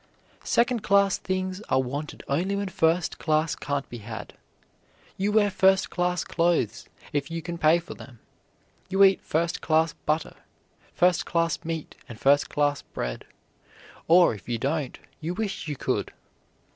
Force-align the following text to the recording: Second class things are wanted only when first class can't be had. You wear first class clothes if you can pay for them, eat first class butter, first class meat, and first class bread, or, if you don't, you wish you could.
Second 0.43 0.81
class 0.81 1.19
things 1.19 1.61
are 1.69 1.79
wanted 1.79 2.23
only 2.27 2.55
when 2.55 2.69
first 2.69 3.19
class 3.19 3.55
can't 3.55 3.87
be 3.87 3.99
had. 3.99 4.33
You 5.15 5.31
wear 5.31 5.51
first 5.51 5.91
class 5.91 6.23
clothes 6.23 6.89
if 7.13 7.29
you 7.29 7.43
can 7.43 7.59
pay 7.59 7.77
for 7.77 7.93
them, 7.93 8.17
eat 8.89 9.21
first 9.21 9.61
class 9.61 9.93
butter, 9.93 10.37
first 10.95 11.27
class 11.27 11.63
meat, 11.63 11.93
and 12.09 12.19
first 12.19 12.49
class 12.49 12.81
bread, 12.81 13.25
or, 14.07 14.33
if 14.33 14.49
you 14.49 14.57
don't, 14.57 14.97
you 15.19 15.35
wish 15.35 15.67
you 15.67 15.75
could. 15.75 16.11